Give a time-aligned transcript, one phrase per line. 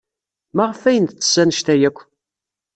[0.55, 1.97] Maɣef ay nettess anect-a akk?